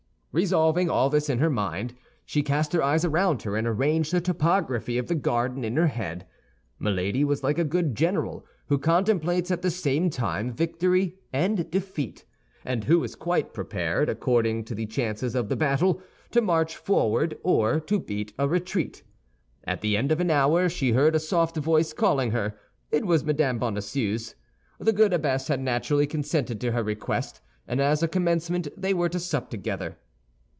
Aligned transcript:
Revolving 0.33 0.89
all 0.89 1.09
this 1.09 1.27
in 1.29 1.39
her 1.39 1.49
mind, 1.49 1.93
she 2.25 2.41
cast 2.41 2.71
her 2.71 2.81
eyes 2.81 3.03
around 3.03 3.41
her, 3.41 3.57
and 3.57 3.67
arranged 3.67 4.13
the 4.13 4.21
topography 4.21 4.97
of 4.97 5.07
the 5.09 5.13
garden 5.15 5.65
in 5.65 5.75
her 5.75 5.87
head. 5.87 6.25
Milady 6.79 7.25
was 7.25 7.43
like 7.43 7.59
a 7.59 7.65
good 7.65 7.95
general 7.95 8.45
who 8.67 8.77
contemplates 8.77 9.51
at 9.51 9.61
the 9.61 9.69
same 9.69 10.09
time 10.09 10.53
victory 10.53 11.17
and 11.33 11.69
defeat, 11.69 12.23
and 12.63 12.85
who 12.85 13.03
is 13.03 13.13
quite 13.13 13.53
prepared, 13.53 14.07
according 14.07 14.63
to 14.63 14.73
the 14.73 14.85
chances 14.85 15.35
of 15.35 15.49
the 15.49 15.57
battle, 15.57 16.01
to 16.29 16.39
march 16.39 16.77
forward 16.77 17.37
or 17.43 17.77
to 17.81 17.99
beat 17.99 18.31
a 18.39 18.47
retreat. 18.47 19.03
At 19.65 19.81
the 19.81 19.97
end 19.97 20.13
of 20.13 20.21
an 20.21 20.31
hour 20.31 20.69
she 20.69 20.93
heard 20.93 21.13
a 21.13 21.19
soft 21.19 21.57
voice 21.57 21.91
calling 21.91 22.31
her; 22.31 22.55
it 22.89 23.03
was 23.05 23.25
Mme. 23.25 23.57
Bonacieux's. 23.59 24.35
The 24.79 24.93
good 24.93 25.11
abbess 25.11 25.49
had 25.49 25.59
naturally 25.59 26.07
consented 26.07 26.61
to 26.61 26.71
her 26.71 26.83
request; 26.83 27.41
and 27.67 27.81
as 27.81 28.01
a 28.01 28.07
commencement, 28.07 28.69
they 28.77 28.93
were 28.93 29.09
to 29.09 29.19
sup 29.19 29.49
together. 29.49 29.97